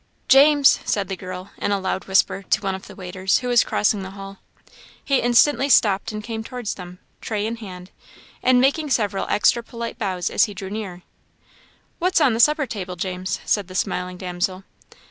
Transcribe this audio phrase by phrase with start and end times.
[0.27, 3.63] "James!" said the girl, in a loud whisper to one of the waiters, who was
[3.63, 4.39] crossing the hall.
[5.05, 7.91] He instantly stopped and came towards them, tray in hand,
[8.41, 11.03] and making several extra polite bows as he drew near.
[11.99, 14.63] "What's on the supper table, James?" said the smiling damsel.